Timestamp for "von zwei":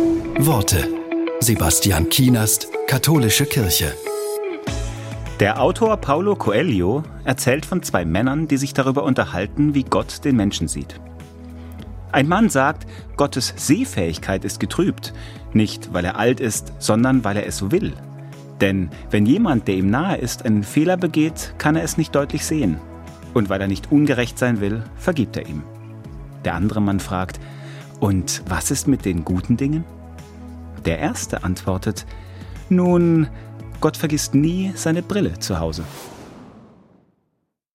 7.66-8.06